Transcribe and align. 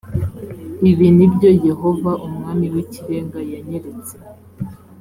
ibi 0.89 1.07
ni 1.15 1.27
byo 1.33 1.49
yehova 1.67 2.11
umwami 2.27 2.65
w 2.73 2.75
ikirenga 2.83 3.39
yanyeretse 3.51 4.15